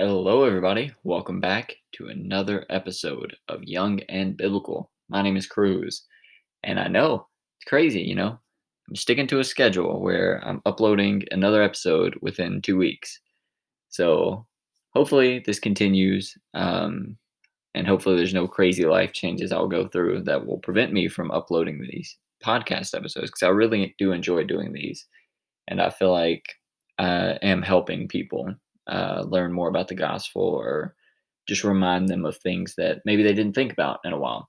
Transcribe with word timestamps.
Hello, 0.00 0.44
everybody. 0.44 0.92
Welcome 1.02 1.40
back 1.40 1.74
to 1.94 2.06
another 2.06 2.64
episode 2.70 3.34
of 3.48 3.64
Young 3.64 3.98
and 4.08 4.36
Biblical. 4.36 4.92
My 5.08 5.22
name 5.22 5.36
is 5.36 5.48
Cruz, 5.48 6.04
and 6.62 6.78
I 6.78 6.86
know 6.86 7.26
it's 7.56 7.68
crazy, 7.68 8.02
you 8.02 8.14
know. 8.14 8.38
I'm 8.88 8.94
sticking 8.94 9.26
to 9.26 9.40
a 9.40 9.44
schedule 9.44 10.00
where 10.00 10.40
I'm 10.46 10.62
uploading 10.66 11.24
another 11.32 11.64
episode 11.64 12.16
within 12.22 12.62
two 12.62 12.78
weeks. 12.78 13.18
So 13.88 14.46
hopefully 14.90 15.42
this 15.44 15.58
continues, 15.58 16.38
um, 16.54 17.18
and 17.74 17.84
hopefully 17.84 18.14
there's 18.14 18.32
no 18.32 18.46
crazy 18.46 18.84
life 18.84 19.12
changes 19.12 19.50
I'll 19.50 19.66
go 19.66 19.88
through 19.88 20.22
that 20.22 20.46
will 20.46 20.58
prevent 20.58 20.92
me 20.92 21.08
from 21.08 21.32
uploading 21.32 21.80
these 21.80 22.16
podcast 22.40 22.96
episodes 22.96 23.32
because 23.32 23.42
I 23.42 23.48
really 23.48 23.96
do 23.98 24.12
enjoy 24.12 24.44
doing 24.44 24.72
these, 24.72 25.04
and 25.66 25.82
I 25.82 25.90
feel 25.90 26.12
like 26.12 26.54
I 27.00 27.36
am 27.42 27.62
helping 27.62 28.06
people 28.06 28.54
uh, 28.88 29.24
learn 29.26 29.52
more 29.52 29.68
about 29.68 29.88
the 29.88 29.94
gospel 29.94 30.42
or 30.42 30.94
just 31.46 31.64
remind 31.64 32.08
them 32.08 32.24
of 32.24 32.36
things 32.36 32.74
that 32.76 33.00
maybe 33.04 33.22
they 33.22 33.34
didn't 33.34 33.54
think 33.54 33.72
about 33.72 34.00
in 34.04 34.12
a 34.12 34.18
while. 34.18 34.48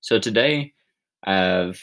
So 0.00 0.18
today 0.18 0.72
I 1.24 1.34
have 1.34 1.78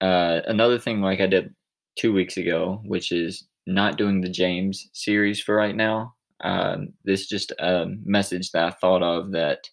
uh, 0.00 0.40
another 0.46 0.78
thing 0.78 1.00
like 1.00 1.20
I 1.20 1.26
did 1.26 1.54
two 1.96 2.12
weeks 2.12 2.36
ago, 2.36 2.82
which 2.84 3.12
is 3.12 3.46
not 3.66 3.98
doing 3.98 4.20
the 4.20 4.28
James 4.28 4.88
series 4.92 5.40
for 5.40 5.54
right 5.54 5.74
now. 5.74 6.14
Um, 6.44 6.92
this 7.04 7.26
just 7.26 7.52
a 7.58 7.86
message 8.04 8.52
that 8.52 8.64
I 8.64 8.70
thought 8.72 9.02
of 9.02 9.32
that 9.32 9.68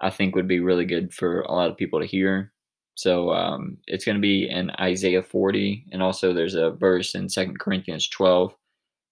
I 0.00 0.10
think 0.10 0.34
would 0.34 0.48
be 0.48 0.60
really 0.60 0.84
good 0.84 1.12
for 1.12 1.40
a 1.42 1.52
lot 1.52 1.70
of 1.70 1.76
people 1.76 2.00
to 2.00 2.06
hear. 2.06 2.52
So 2.94 3.32
um, 3.32 3.78
it's 3.86 4.04
going 4.04 4.16
to 4.16 4.20
be 4.20 4.48
in 4.48 4.70
Isaiah 4.80 5.22
40, 5.22 5.86
and 5.92 6.02
also 6.02 6.32
there's 6.32 6.54
a 6.54 6.72
verse 6.72 7.14
in 7.14 7.28
Second 7.28 7.58
Corinthians 7.60 8.08
12 8.08 8.54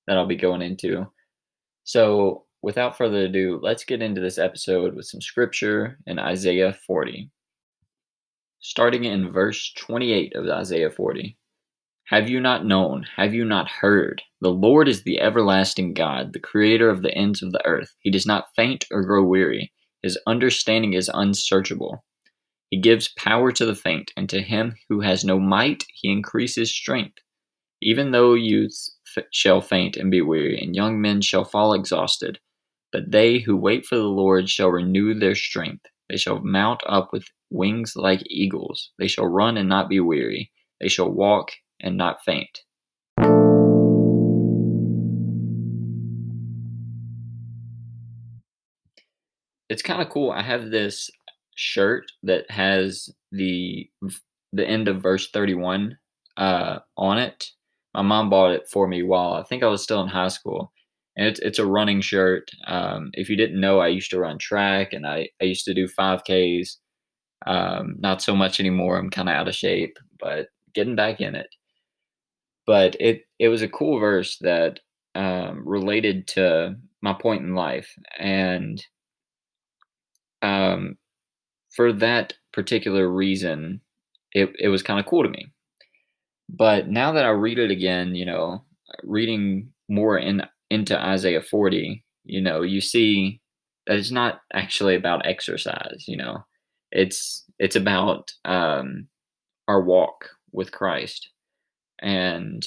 that 0.06 0.16
I'll 0.16 0.26
be 0.26 0.36
going 0.36 0.60
into. 0.60 1.06
So, 1.86 2.46
without 2.62 2.98
further 2.98 3.26
ado, 3.26 3.60
let's 3.62 3.84
get 3.84 4.02
into 4.02 4.20
this 4.20 4.38
episode 4.38 4.96
with 4.96 5.06
some 5.06 5.20
scripture 5.20 6.00
in 6.04 6.18
Isaiah 6.18 6.72
40. 6.72 7.30
Starting 8.58 9.04
in 9.04 9.30
verse 9.30 9.72
28 9.78 10.34
of 10.34 10.48
Isaiah 10.48 10.90
40. 10.90 11.38
Have 12.06 12.28
you 12.28 12.40
not 12.40 12.66
known? 12.66 13.06
Have 13.16 13.34
you 13.34 13.44
not 13.44 13.70
heard? 13.70 14.20
The 14.40 14.50
Lord 14.50 14.88
is 14.88 15.04
the 15.04 15.20
everlasting 15.20 15.94
God, 15.94 16.32
the 16.32 16.40
creator 16.40 16.90
of 16.90 17.02
the 17.02 17.14
ends 17.14 17.40
of 17.40 17.52
the 17.52 17.64
earth. 17.64 17.94
He 18.00 18.10
does 18.10 18.26
not 18.26 18.48
faint 18.56 18.84
or 18.90 19.04
grow 19.04 19.22
weary. 19.22 19.72
His 20.02 20.18
understanding 20.26 20.92
is 20.92 21.08
unsearchable. 21.14 22.04
He 22.70 22.80
gives 22.80 23.14
power 23.16 23.52
to 23.52 23.64
the 23.64 23.76
faint, 23.76 24.10
and 24.16 24.28
to 24.30 24.42
him 24.42 24.74
who 24.88 25.02
has 25.02 25.24
no 25.24 25.38
might, 25.38 25.84
he 25.94 26.10
increases 26.10 26.74
strength. 26.74 27.18
Even 27.80 28.10
though 28.10 28.34
youths 28.34 28.95
shall 29.30 29.60
faint 29.60 29.96
and 29.96 30.10
be 30.10 30.20
weary, 30.20 30.58
and 30.58 30.74
young 30.74 31.00
men 31.00 31.20
shall 31.20 31.44
fall 31.44 31.72
exhausted. 31.72 32.38
But 32.92 33.10
they 33.10 33.38
who 33.38 33.56
wait 33.56 33.86
for 33.86 33.96
the 33.96 34.02
Lord 34.02 34.48
shall 34.48 34.68
renew 34.68 35.14
their 35.14 35.34
strength. 35.34 35.86
They 36.08 36.16
shall 36.16 36.40
mount 36.42 36.82
up 36.86 37.12
with 37.12 37.26
wings 37.50 37.94
like 37.96 38.22
eagles. 38.30 38.90
They 38.98 39.08
shall 39.08 39.26
run 39.26 39.56
and 39.56 39.68
not 39.68 39.88
be 39.88 40.00
weary. 40.00 40.50
They 40.80 40.88
shall 40.88 41.10
walk 41.10 41.50
and 41.80 41.96
not 41.96 42.24
faint. 42.24 42.60
It's 49.68 49.82
kind 49.82 50.00
of 50.00 50.08
cool. 50.10 50.30
I 50.30 50.42
have 50.42 50.70
this 50.70 51.10
shirt 51.56 52.12
that 52.22 52.50
has 52.50 53.08
the 53.32 53.90
the 54.52 54.66
end 54.66 54.88
of 54.88 55.02
verse 55.02 55.30
31 55.30 55.98
uh, 56.36 56.78
on 56.96 57.18
it 57.18 57.50
my 57.96 58.02
mom 58.02 58.30
bought 58.30 58.52
it 58.52 58.68
for 58.68 58.86
me 58.88 59.02
while 59.02 59.34
I 59.34 59.42
think 59.42 59.62
I 59.62 59.68
was 59.68 59.82
still 59.82 60.02
in 60.02 60.08
high 60.08 60.28
school. 60.28 60.72
And 61.16 61.26
it's, 61.26 61.40
it's 61.40 61.58
a 61.58 61.66
running 61.66 62.00
shirt. 62.02 62.50
Um, 62.66 63.10
if 63.14 63.30
you 63.30 63.36
didn't 63.36 63.60
know, 63.60 63.80
I 63.80 63.88
used 63.88 64.10
to 64.10 64.20
run 64.20 64.38
track 64.38 64.92
and 64.92 65.06
I, 65.06 65.30
I 65.40 65.46
used 65.46 65.64
to 65.66 65.74
do 65.74 65.88
5Ks. 65.88 66.78
Um, 67.46 67.96
not 67.98 68.22
so 68.22 68.36
much 68.36 68.60
anymore. 68.60 68.98
I'm 68.98 69.10
kind 69.10 69.28
of 69.28 69.34
out 69.34 69.48
of 69.48 69.54
shape, 69.54 69.98
but 70.20 70.48
getting 70.74 70.96
back 70.96 71.20
in 71.20 71.34
it. 71.34 71.48
But 72.66 72.96
it, 73.00 73.22
it 73.38 73.48
was 73.48 73.62
a 73.62 73.68
cool 73.68 73.98
verse 73.98 74.38
that 74.38 74.80
um, 75.14 75.66
related 75.66 76.26
to 76.28 76.76
my 77.00 77.12
point 77.14 77.42
in 77.42 77.54
life. 77.54 77.94
And 78.18 78.84
um, 80.42 80.96
for 81.74 81.92
that 81.94 82.34
particular 82.52 83.08
reason, 83.08 83.80
it, 84.32 84.50
it 84.58 84.68
was 84.68 84.82
kind 84.82 85.00
of 85.00 85.06
cool 85.06 85.24
to 85.24 85.30
me. 85.30 85.48
But 86.48 86.88
now 86.88 87.12
that 87.12 87.24
I 87.24 87.30
read 87.30 87.58
it 87.58 87.70
again, 87.70 88.14
you 88.14 88.24
know, 88.24 88.64
reading 89.02 89.72
more 89.88 90.18
in 90.18 90.42
into 90.70 90.98
Isaiah 91.00 91.42
40, 91.42 92.04
you 92.24 92.40
know, 92.40 92.62
you 92.62 92.80
see 92.80 93.40
that 93.86 93.96
it's 93.98 94.10
not 94.10 94.40
actually 94.52 94.94
about 94.96 95.26
exercise, 95.26 96.04
you 96.06 96.16
know. 96.16 96.44
It's 96.92 97.44
it's 97.58 97.76
about 97.76 98.32
um 98.44 99.08
our 99.68 99.82
walk 99.82 100.30
with 100.52 100.72
Christ. 100.72 101.30
And 102.00 102.66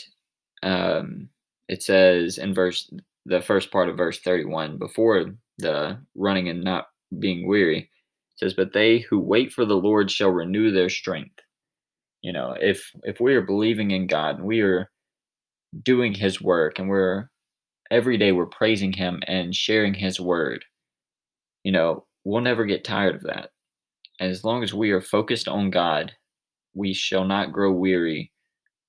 um 0.64 1.30
it 1.70 1.84
says 1.84 2.38
in 2.38 2.54
verse 2.54 2.92
the 3.26 3.42
first 3.42 3.72
part 3.72 3.90
of 3.90 3.98
verse 3.98 4.20
31 4.20 4.78
before 4.78 5.36
the 5.60 6.00
running 6.16 6.50
and 6.50 6.64
not 6.64 6.88
being 7.20 7.48
weary 7.48 7.90
says 8.38 8.54
but 8.54 8.74
they 8.74 9.00
who 9.00 9.20
wait 9.20 9.54
for 9.54 9.66
the 9.66 9.76
Lord 9.78 10.12
shall 10.12 10.32
renew 10.32 10.72
their 10.72 10.90
strength 10.90 11.40
you 12.22 12.34
know, 12.34 12.56
if 12.60 12.92
if 13.04 13.20
we 13.20 13.34
are 13.36 13.42
believing 13.42 13.92
in 13.92 14.08
God 14.08 14.38
and 14.38 14.46
we 14.46 14.62
are 14.62 14.90
doing 15.84 16.14
his 16.14 16.42
work 16.42 16.80
and 16.80 16.90
we're 16.90 17.30
every 17.92 18.18
day 18.18 18.32
we're 18.32 18.46
praising 18.46 18.94
him 18.94 19.22
and 19.28 19.56
sharing 19.56 19.94
his 19.94 20.20
word, 20.20 20.66
you 21.64 21.72
know, 21.72 22.06
we'll 22.24 22.42
never 22.42 22.66
get 22.66 22.84
tired 22.84 23.16
of 23.16 23.24
that. 23.24 23.50
And 24.20 24.30
as 24.32 24.44
long 24.44 24.64
as 24.64 24.74
we 24.74 24.92
are 24.92 25.02
focused 25.02 25.48
on 25.48 25.70
God, 25.70 26.12
we 26.74 26.94
shall 26.94 27.26
not 27.26 27.54
grow 27.54 27.72
weary 27.72 28.32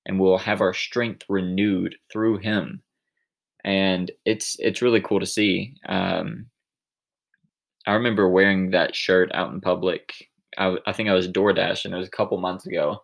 and 0.05 0.19
we'll 0.19 0.37
have 0.37 0.61
our 0.61 0.73
strength 0.73 1.23
renewed 1.29 1.95
through 2.11 2.39
him. 2.39 2.81
And 3.63 4.11
it's 4.25 4.57
it's 4.59 4.81
really 4.81 5.01
cool 5.01 5.19
to 5.19 5.25
see. 5.25 5.75
Um, 5.87 6.47
I 7.87 7.93
remember 7.93 8.29
wearing 8.29 8.71
that 8.71 8.95
shirt 8.95 9.31
out 9.33 9.53
in 9.53 9.61
public. 9.61 10.11
I, 10.57 10.75
I 10.85 10.91
think 10.91 11.07
I 11.09 11.13
was 11.13 11.29
DoorDash 11.29 11.85
and 11.85 11.93
it 11.93 11.97
was 11.97 12.07
a 12.07 12.11
couple 12.11 12.37
months 12.37 12.65
ago 12.65 13.01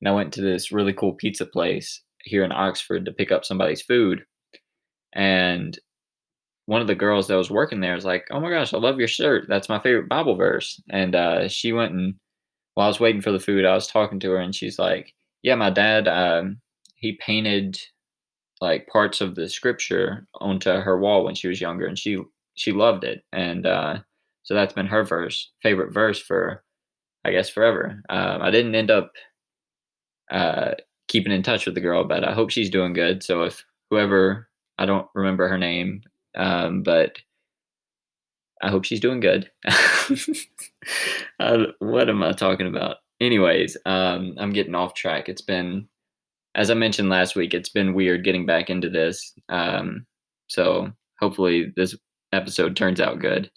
and 0.00 0.08
I 0.08 0.12
went 0.12 0.32
to 0.34 0.42
this 0.42 0.72
really 0.72 0.92
cool 0.92 1.14
pizza 1.14 1.46
place 1.46 2.02
here 2.24 2.44
in 2.44 2.52
Oxford 2.52 3.04
to 3.06 3.12
pick 3.12 3.32
up 3.32 3.44
somebody's 3.44 3.82
food. 3.82 4.24
And 5.14 5.78
one 6.66 6.80
of 6.80 6.86
the 6.86 6.94
girls 6.94 7.28
that 7.28 7.36
was 7.36 7.50
working 7.50 7.80
there 7.80 7.94
was 7.94 8.04
like, 8.04 8.26
"Oh 8.30 8.40
my 8.40 8.50
gosh, 8.50 8.72
I 8.74 8.78
love 8.78 8.98
your 8.98 9.08
shirt. 9.08 9.46
That's 9.48 9.68
my 9.68 9.78
favorite 9.80 10.08
Bible 10.08 10.36
verse." 10.36 10.80
And 10.90 11.14
uh, 11.14 11.48
she 11.48 11.72
went 11.72 11.92
and 11.92 12.14
while 12.74 12.86
I 12.86 12.88
was 12.88 13.00
waiting 13.00 13.22
for 13.22 13.32
the 13.32 13.40
food, 13.40 13.64
I 13.64 13.74
was 13.74 13.86
talking 13.88 14.20
to 14.20 14.30
her, 14.32 14.38
and 14.38 14.54
she's 14.54 14.78
like, 14.78 15.14
"Yeah, 15.42 15.56
my 15.56 15.70
dad, 15.70 16.08
um, 16.08 16.60
he 16.96 17.14
painted 17.20 17.78
like 18.60 18.86
parts 18.88 19.20
of 19.20 19.34
the 19.34 19.48
scripture 19.48 20.26
onto 20.40 20.70
her 20.70 20.98
wall 20.98 21.24
when 21.24 21.34
she 21.34 21.48
was 21.48 21.60
younger, 21.60 21.86
and 21.86 21.98
she 21.98 22.18
she 22.54 22.72
loved 22.72 23.04
it, 23.04 23.24
and 23.32 23.66
uh, 23.66 23.98
so 24.44 24.54
that's 24.54 24.74
been 24.74 24.86
her 24.86 25.04
verse 25.04 25.50
favorite 25.62 25.92
verse 25.94 26.20
for, 26.20 26.62
I 27.24 27.32
guess, 27.32 27.48
forever. 27.50 28.02
Um, 28.10 28.42
I 28.42 28.50
didn't 28.50 28.74
end 28.74 28.90
up 28.90 29.12
uh, 30.30 30.72
keeping 31.08 31.32
in 31.32 31.42
touch 31.42 31.66
with 31.66 31.74
the 31.74 31.80
girl, 31.80 32.04
but 32.04 32.24
I 32.24 32.32
hope 32.32 32.50
she's 32.50 32.70
doing 32.70 32.92
good. 32.92 33.22
So 33.22 33.42
if 33.42 33.64
whoever 33.90 34.48
I 34.78 34.86
don't 34.86 35.08
remember 35.14 35.48
her 35.48 35.58
name, 35.58 36.02
um, 36.36 36.82
but 36.82 37.18
I 38.62 38.68
hope 38.68 38.84
she's 38.84 39.00
doing 39.00 39.20
good. 39.20 39.50
uh, 41.40 41.64
what 41.78 42.08
am 42.08 42.22
I 42.22 42.32
talking 42.32 42.66
about? 42.66 42.96
Anyways, 43.20 43.76
um, 43.86 44.34
I'm 44.38 44.52
getting 44.52 44.74
off 44.74 44.94
track. 44.94 45.28
It's 45.28 45.42
been, 45.42 45.88
as 46.54 46.70
I 46.70 46.74
mentioned 46.74 47.08
last 47.08 47.36
week, 47.36 47.54
it's 47.54 47.68
been 47.68 47.94
weird 47.94 48.24
getting 48.24 48.46
back 48.46 48.70
into 48.70 48.88
this. 48.88 49.34
Um, 49.48 50.06
so 50.48 50.92
hopefully 51.18 51.72
this 51.76 51.96
episode 52.32 52.76
turns 52.76 53.00
out 53.00 53.18
good. 53.18 53.50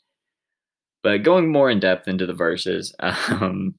But 1.04 1.24
going 1.24 1.52
more 1.52 1.70
in 1.70 1.80
depth 1.80 2.08
into 2.08 2.26
the 2.26 2.34
verses, 2.34 2.96
um, 3.00 3.76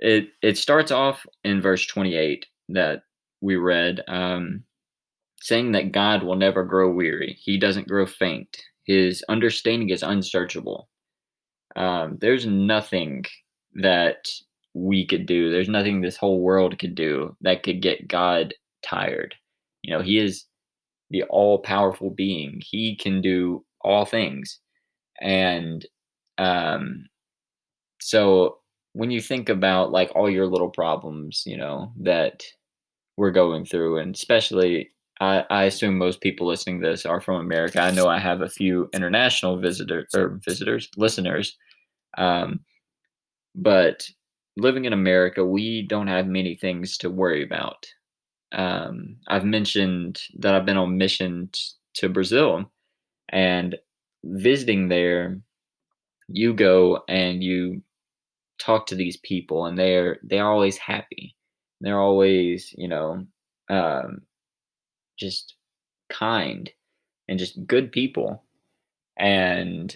it 0.00 0.30
it 0.42 0.58
starts 0.58 0.90
off 0.90 1.26
in 1.44 1.60
verse 1.60 1.86
28 1.86 2.46
that 2.70 3.02
we 3.40 3.56
read 3.56 4.02
um, 4.08 4.64
saying 5.40 5.72
that 5.72 5.92
god 5.92 6.22
will 6.22 6.36
never 6.36 6.64
grow 6.64 6.90
weary. 6.90 7.38
He 7.40 7.58
doesn't 7.58 7.88
grow 7.88 8.06
faint. 8.06 8.62
His 8.84 9.22
understanding 9.28 9.90
is 9.90 10.02
unsearchable. 10.02 10.88
Um, 11.76 12.18
there's 12.20 12.46
nothing 12.46 13.24
that 13.74 14.28
we 14.74 15.06
could 15.06 15.26
do. 15.26 15.50
There's 15.50 15.68
nothing 15.68 16.00
this 16.00 16.16
whole 16.16 16.40
world 16.40 16.78
could 16.78 16.94
do 16.94 17.36
that 17.42 17.62
could 17.62 17.82
get 17.82 18.08
god 18.08 18.54
tired. 18.82 19.34
You 19.82 19.94
know 19.94 20.02
he 20.02 20.18
is 20.18 20.46
the 21.10 21.24
all-powerful 21.24 22.10
being. 22.10 22.60
He 22.64 22.96
can 22.96 23.20
do 23.20 23.64
all 23.82 24.04
things. 24.04 24.60
And 25.20 25.84
um, 26.38 27.06
so 28.00 28.59
when 28.92 29.10
you 29.10 29.20
think 29.20 29.48
about 29.48 29.92
like 29.92 30.10
all 30.14 30.28
your 30.30 30.46
little 30.46 30.70
problems, 30.70 31.42
you 31.46 31.56
know, 31.56 31.92
that 32.00 32.42
we're 33.16 33.30
going 33.30 33.64
through, 33.64 33.98
and 33.98 34.14
especially 34.14 34.90
I, 35.20 35.44
I 35.50 35.64
assume 35.64 35.98
most 35.98 36.20
people 36.20 36.46
listening 36.46 36.80
to 36.80 36.88
this 36.88 37.04
are 37.04 37.20
from 37.20 37.36
America. 37.36 37.80
I 37.80 37.90
know 37.90 38.08
I 38.08 38.18
have 38.18 38.40
a 38.40 38.48
few 38.48 38.88
international 38.92 39.58
visitors 39.58 40.14
or 40.14 40.40
visitors, 40.44 40.88
listeners. 40.96 41.56
Um, 42.16 42.60
but 43.54 44.08
living 44.56 44.86
in 44.86 44.92
America, 44.92 45.44
we 45.44 45.82
don't 45.82 46.08
have 46.08 46.26
many 46.26 46.54
things 46.56 46.96
to 46.98 47.10
worry 47.10 47.42
about. 47.42 47.86
Um, 48.52 49.16
I've 49.28 49.44
mentioned 49.44 50.20
that 50.38 50.54
I've 50.54 50.66
been 50.66 50.76
on 50.76 50.98
mission 50.98 51.50
t- 51.52 51.60
to 51.94 52.08
Brazil 52.08 52.70
and 53.28 53.76
visiting 54.24 54.88
there, 54.88 55.38
you 56.28 56.54
go 56.54 57.02
and 57.08 57.42
you 57.42 57.82
talk 58.60 58.86
to 58.86 58.94
these 58.94 59.16
people 59.18 59.66
and 59.66 59.78
they're 59.78 60.18
they're 60.22 60.46
always 60.48 60.78
happy. 60.78 61.36
They're 61.80 62.00
always, 62.00 62.74
you 62.76 62.88
know, 62.88 63.26
um, 63.70 64.22
just 65.18 65.54
kind 66.10 66.70
and 67.28 67.38
just 67.38 67.66
good 67.66 67.92
people. 67.92 68.44
And 69.18 69.94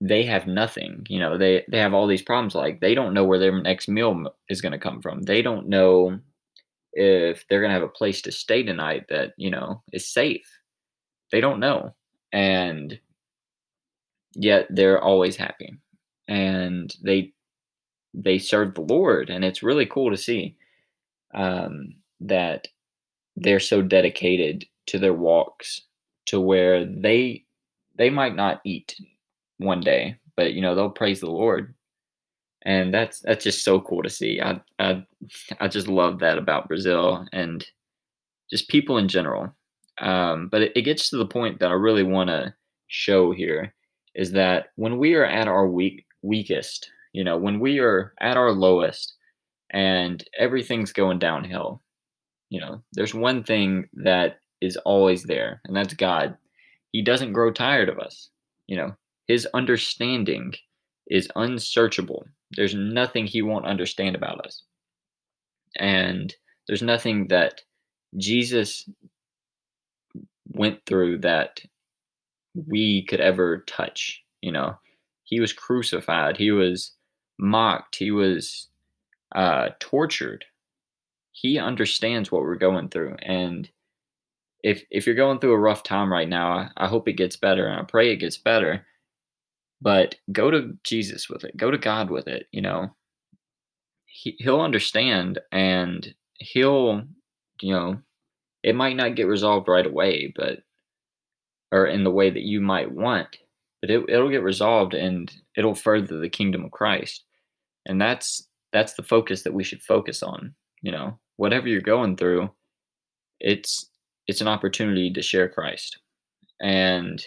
they 0.00 0.24
have 0.24 0.46
nothing. 0.46 1.06
You 1.08 1.20
know, 1.20 1.38
they 1.38 1.64
they 1.70 1.78
have 1.78 1.94
all 1.94 2.06
these 2.06 2.22
problems. 2.22 2.54
Like 2.54 2.80
they 2.80 2.94
don't 2.94 3.14
know 3.14 3.24
where 3.24 3.38
their 3.38 3.60
next 3.62 3.88
meal 3.88 4.34
is 4.48 4.60
going 4.60 4.72
to 4.72 4.78
come 4.78 5.00
from. 5.02 5.22
They 5.22 5.42
don't 5.42 5.68
know 5.68 6.18
if 6.94 7.46
they're 7.48 7.60
going 7.60 7.70
to 7.70 7.74
have 7.74 7.82
a 7.82 7.88
place 7.88 8.22
to 8.22 8.32
stay 8.32 8.62
tonight 8.62 9.06
that 9.10 9.34
you 9.36 9.50
know 9.50 9.82
is 9.92 10.12
safe. 10.12 10.46
They 11.32 11.40
don't 11.40 11.60
know, 11.60 11.94
and 12.32 12.98
yet 14.34 14.66
they're 14.70 15.02
always 15.02 15.36
happy, 15.36 15.74
and 16.28 16.94
they 17.04 17.33
they 18.14 18.38
serve 18.38 18.74
the 18.74 18.80
Lord, 18.82 19.30
and 19.30 19.44
it's 19.44 19.62
really 19.62 19.86
cool 19.86 20.10
to 20.10 20.16
see 20.16 20.56
um, 21.34 21.94
that 22.20 22.68
they're 23.36 23.60
so 23.60 23.82
dedicated 23.82 24.64
to 24.86 24.98
their 24.98 25.14
walks 25.14 25.82
to 26.26 26.40
where 26.40 26.84
they 26.84 27.44
they 27.96 28.10
might 28.10 28.34
not 28.34 28.60
eat 28.64 28.96
one 29.58 29.80
day, 29.80 30.18
but 30.36 30.54
you 30.54 30.62
know 30.62 30.74
they'll 30.74 30.90
praise 30.90 31.20
the 31.20 31.30
Lord, 31.30 31.74
and 32.62 32.94
that's 32.94 33.20
that's 33.20 33.44
just 33.44 33.64
so 33.64 33.80
cool 33.80 34.02
to 34.02 34.10
see. 34.10 34.40
I 34.40 34.60
I 34.78 35.04
I 35.60 35.68
just 35.68 35.88
love 35.88 36.20
that 36.20 36.38
about 36.38 36.68
Brazil 36.68 37.26
and 37.32 37.66
just 38.50 38.68
people 38.68 38.98
in 38.98 39.08
general. 39.08 39.54
Um, 39.98 40.48
but 40.48 40.62
it, 40.62 40.72
it 40.74 40.82
gets 40.82 41.08
to 41.10 41.16
the 41.16 41.26
point 41.26 41.60
that 41.60 41.70
I 41.70 41.74
really 41.74 42.02
want 42.02 42.28
to 42.28 42.54
show 42.88 43.32
here 43.32 43.74
is 44.14 44.32
that 44.32 44.68
when 44.76 44.98
we 44.98 45.14
are 45.14 45.24
at 45.24 45.48
our 45.48 45.66
weak 45.66 46.04
weakest, 46.22 46.90
you 47.14 47.22
know, 47.22 47.38
when 47.38 47.60
we 47.60 47.78
are 47.78 48.12
at 48.20 48.36
our 48.36 48.50
lowest 48.50 49.14
and 49.70 50.22
everything's 50.36 50.92
going 50.92 51.20
downhill, 51.20 51.80
you 52.50 52.60
know, 52.60 52.82
there's 52.92 53.14
one 53.14 53.44
thing 53.44 53.88
that 53.94 54.40
is 54.60 54.76
always 54.78 55.22
there, 55.22 55.62
and 55.64 55.76
that's 55.76 55.94
God. 55.94 56.36
He 56.90 57.02
doesn't 57.02 57.32
grow 57.32 57.52
tired 57.52 57.88
of 57.88 58.00
us. 58.00 58.30
You 58.66 58.76
know, 58.76 58.96
his 59.28 59.46
understanding 59.54 60.54
is 61.06 61.28
unsearchable. 61.36 62.26
There's 62.56 62.74
nothing 62.74 63.26
he 63.26 63.42
won't 63.42 63.66
understand 63.66 64.16
about 64.16 64.44
us. 64.44 64.64
And 65.78 66.34
there's 66.66 66.82
nothing 66.82 67.28
that 67.28 67.60
Jesus 68.16 68.88
went 70.48 70.84
through 70.84 71.18
that 71.18 71.60
we 72.54 73.04
could 73.04 73.20
ever 73.20 73.58
touch. 73.68 74.22
You 74.40 74.50
know, 74.50 74.76
he 75.22 75.38
was 75.38 75.52
crucified, 75.52 76.36
he 76.36 76.50
was 76.50 76.92
mocked, 77.38 77.96
he 77.96 78.10
was 78.10 78.68
uh, 79.34 79.70
tortured. 79.80 80.44
He 81.32 81.58
understands 81.58 82.30
what 82.30 82.42
we're 82.42 82.56
going 82.56 82.88
through. 82.88 83.16
And 83.22 83.68
if 84.62 84.84
if 84.90 85.06
you're 85.06 85.14
going 85.14 85.40
through 85.40 85.52
a 85.52 85.58
rough 85.58 85.82
time 85.82 86.12
right 86.12 86.28
now, 86.28 86.52
I, 86.52 86.70
I 86.76 86.86
hope 86.88 87.08
it 87.08 87.14
gets 87.14 87.36
better 87.36 87.66
and 87.66 87.80
I 87.80 87.84
pray 87.84 88.12
it 88.12 88.16
gets 88.16 88.38
better 88.38 88.86
but 89.84 90.14
go 90.32 90.50
to 90.50 90.76
Jesus 90.82 91.28
with 91.28 91.44
it. 91.44 91.56
Go 91.58 91.70
to 91.70 91.76
God 91.76 92.10
with 92.10 92.26
it. 92.26 92.46
You 92.52 92.62
know, 92.62 92.88
he, 94.06 94.34
he'll 94.38 94.62
understand 94.62 95.38
and 95.52 96.14
he'll, 96.38 97.02
you 97.60 97.74
know, 97.74 97.98
it 98.62 98.74
might 98.74 98.96
not 98.96 99.14
get 99.14 99.26
resolved 99.26 99.68
right 99.68 99.86
away, 99.86 100.32
but, 100.34 100.60
or 101.70 101.86
in 101.86 102.02
the 102.02 102.10
way 102.10 102.30
that 102.30 102.44
you 102.44 102.62
might 102.62 102.90
want, 102.90 103.36
but 103.84 103.90
it, 103.90 104.02
it'll 104.08 104.30
get 104.30 104.42
resolved 104.42 104.94
and 104.94 105.30
it'll 105.58 105.74
further 105.74 106.18
the 106.18 106.28
kingdom 106.30 106.64
of 106.64 106.70
Christ. 106.70 107.22
And 107.84 108.00
that's, 108.00 108.48
that's 108.72 108.94
the 108.94 109.02
focus 109.02 109.42
that 109.42 109.52
we 109.52 109.62
should 109.62 109.82
focus 109.82 110.22
on. 110.22 110.54
You 110.80 110.90
know, 110.90 111.18
whatever 111.36 111.68
you're 111.68 111.82
going 111.82 112.16
through, 112.16 112.48
it's, 113.40 113.90
it's 114.26 114.40
an 114.40 114.48
opportunity 114.48 115.12
to 115.12 115.20
share 115.20 115.50
Christ. 115.50 115.98
And 116.62 117.22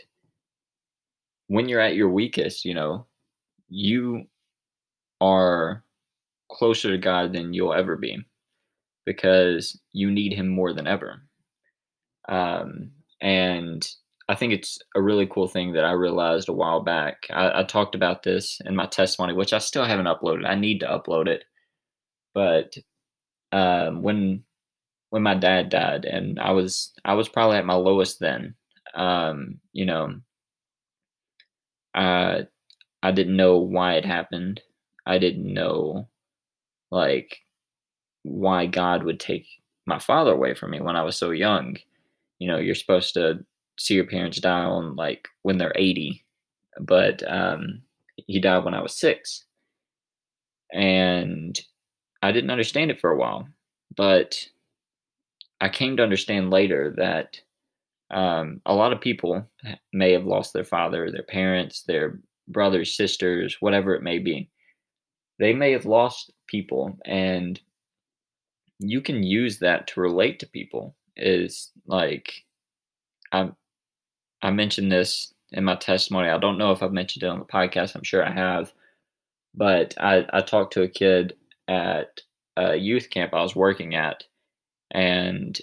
when 1.45 1.69
you're 1.69 1.79
at 1.79 1.93
your 1.93 2.09
weakest, 2.09 2.65
you 2.65 2.73
know, 2.73 3.05
you 3.69 4.23
are 5.21 5.83
closer 6.49 6.89
to 6.89 6.97
God 6.97 7.33
than 7.33 7.53
you'll 7.53 7.75
ever 7.75 7.97
be 7.97 8.17
because 9.05 9.79
you 9.91 10.09
need 10.09 10.33
Him 10.33 10.47
more 10.47 10.73
than 10.73 10.87
ever. 10.87 11.21
Um, 12.27 12.89
and 13.21 13.87
I 14.29 14.35
think 14.35 14.53
it's 14.53 14.79
a 14.95 15.01
really 15.01 15.25
cool 15.27 15.47
thing 15.47 15.73
that 15.73 15.85
I 15.85 15.91
realized 15.91 16.49
a 16.49 16.53
while 16.53 16.81
back. 16.81 17.27
I, 17.29 17.61
I, 17.61 17.63
talked 17.63 17.95
about 17.95 18.23
this 18.23 18.59
in 18.65 18.75
my 18.75 18.85
testimony, 18.85 19.33
which 19.33 19.53
I 19.53 19.57
still 19.59 19.85
haven't 19.85 20.05
uploaded. 20.05 20.45
I 20.45 20.55
need 20.55 20.81
to 20.81 20.87
upload 20.87 21.27
it. 21.27 21.45
But 22.33 22.75
um, 23.53 24.01
when 24.01 24.43
when 25.11 25.23
my 25.23 25.35
dad 25.35 25.69
died, 25.69 26.05
and 26.05 26.39
I 26.39 26.51
was 26.51 26.93
I 27.05 27.13
was 27.13 27.29
probably 27.29 27.57
at 27.57 27.65
my 27.65 27.75
lowest 27.75 28.19
then. 28.19 28.55
Um, 28.93 29.59
you 29.73 29.85
know, 29.85 30.15
uh, 31.95 32.41
I 33.03 33.11
didn't 33.11 33.37
know 33.37 33.57
why 33.57 33.93
it 33.93 34.05
happened. 34.05 34.61
I 35.05 35.19
didn't 35.19 35.53
know, 35.53 36.09
like, 36.91 37.37
why 38.23 38.65
God 38.65 39.03
would 39.03 39.19
take 39.19 39.47
my 39.85 39.99
father 39.99 40.31
away 40.33 40.53
from 40.53 40.71
me 40.71 40.81
when 40.81 40.97
I 40.97 41.03
was 41.03 41.17
so 41.17 41.31
young. 41.31 41.77
You 42.39 42.49
know, 42.49 42.57
you're 42.57 42.75
supposed 42.75 43.13
to 43.13 43.45
see 43.77 43.93
your 43.95 44.05
parents 44.05 44.39
die 44.39 44.63
on 44.63 44.95
like 44.95 45.27
when 45.43 45.57
they're 45.57 45.73
80, 45.75 46.23
but 46.79 47.23
um, 47.31 47.81
he 48.15 48.39
died 48.39 48.63
when 48.63 48.73
I 48.73 48.81
was 48.81 48.97
six. 48.97 49.45
And 50.73 51.59
I 52.21 52.31
didn't 52.31 52.51
understand 52.51 52.91
it 52.91 52.99
for 52.99 53.11
a 53.11 53.17
while, 53.17 53.47
but 53.95 54.45
I 55.61 55.69
came 55.69 55.97
to 55.97 56.03
understand 56.03 56.51
later 56.51 56.93
that 56.97 57.39
um, 58.11 58.61
a 58.65 58.73
lot 58.73 58.93
of 58.93 59.01
people 59.01 59.45
may 59.93 60.11
have 60.13 60.25
lost 60.25 60.53
their 60.53 60.63
father, 60.63 61.11
their 61.11 61.23
parents, 61.23 61.83
their 61.83 62.19
brothers, 62.47 62.95
sisters, 62.95 63.57
whatever 63.59 63.95
it 63.95 64.03
may 64.03 64.19
be. 64.19 64.49
They 65.39 65.53
may 65.53 65.71
have 65.71 65.85
lost 65.85 66.31
people, 66.47 66.97
and 67.05 67.59
you 68.79 69.01
can 69.01 69.23
use 69.23 69.59
that 69.59 69.87
to 69.87 70.01
relate 70.01 70.39
to 70.39 70.47
people. 70.47 70.95
Is 71.15 71.71
like, 71.87 72.31
I 73.31 73.49
I 74.41 74.51
mentioned 74.51 74.91
this 74.91 75.33
in 75.51 75.63
my 75.63 75.75
testimony. 75.75 76.29
I 76.29 76.37
don't 76.37 76.57
know 76.57 76.71
if 76.71 76.83
I've 76.83 76.91
mentioned 76.91 77.23
it 77.23 77.29
on 77.29 77.39
the 77.39 77.45
podcast. 77.45 77.95
I'm 77.95 78.03
sure 78.03 78.25
I 78.25 78.31
have, 78.31 78.73
but 79.55 79.93
I 79.99 80.25
I 80.31 80.41
talked 80.41 80.73
to 80.73 80.83
a 80.83 80.87
kid 80.87 81.35
at 81.67 82.21
a 82.57 82.75
youth 82.75 83.09
camp 83.09 83.33
I 83.33 83.41
was 83.41 83.55
working 83.55 83.95
at, 83.95 84.23
and 84.91 85.59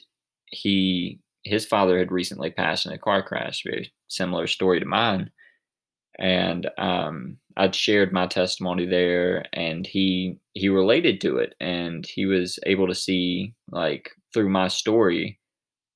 he 0.47 1.21
his 1.45 1.67
father 1.67 1.99
had 1.99 2.11
recently 2.11 2.51
passed 2.51 2.87
in 2.87 2.93
a 2.93 2.99
car 2.99 3.23
crash, 3.23 3.63
very 3.65 3.93
similar 4.09 4.47
story 4.47 4.81
to 4.81 4.87
mine. 4.87 5.31
And 6.19 6.71
um, 6.79 7.39
I'd 7.57 7.75
shared 7.75 8.13
my 8.13 8.27
testimony 8.27 8.87
there, 8.87 9.45
and 9.53 9.87
he 9.87 10.39
he 10.55 10.69
related 10.69 11.21
to 11.23 11.39
it, 11.39 11.55
and 11.61 12.07
he 12.07 12.27
was 12.27 12.59
able 12.67 12.87
to 12.89 12.95
see 12.95 13.55
like 13.71 14.11
through 14.33 14.49
my 14.49 14.69
story 14.69 15.41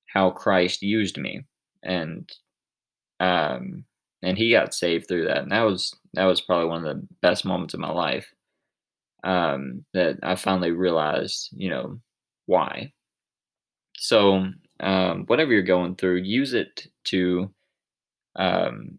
how 0.06 0.30
Christ 0.30 0.82
used 0.82 1.18
me, 1.18 1.44
and 1.82 2.28
um, 3.20 3.84
and 4.22 4.36
he 4.36 4.50
got 4.50 4.74
saved 4.74 5.08
through 5.08 5.26
that, 5.26 5.38
and 5.38 5.52
that 5.52 5.62
was 5.62 5.94
that 6.14 6.24
was 6.24 6.40
probably 6.40 6.68
one 6.68 6.84
of 6.86 6.96
the 6.96 7.06
best 7.22 7.44
moments 7.44 7.74
of 7.74 7.80
my 7.80 7.90
life. 7.90 8.32
Um, 9.24 9.84
that 9.94 10.18
I 10.22 10.36
finally 10.36 10.70
realized, 10.70 11.48
you 11.52 11.70
know, 11.70 12.00
why. 12.46 12.92
So 13.96 14.46
um, 14.80 15.24
whatever 15.26 15.52
you're 15.52 15.62
going 15.62 15.96
through, 15.96 16.18
use 16.18 16.54
it 16.54 16.86
to 17.06 17.50
um, 18.36 18.96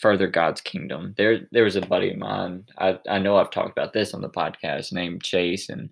further 0.00 0.26
God's 0.26 0.60
kingdom. 0.60 1.14
There, 1.16 1.40
there 1.52 1.64
was 1.64 1.76
a 1.76 1.82
buddy 1.82 2.10
of 2.10 2.18
mine. 2.18 2.64
I, 2.78 2.98
I 3.08 3.18
know 3.18 3.36
I've 3.36 3.50
talked 3.50 3.70
about 3.70 3.92
this 3.92 4.14
on 4.14 4.22
the 4.22 4.30
podcast 4.30 4.92
named 4.92 5.22
Chase, 5.22 5.68
and 5.68 5.90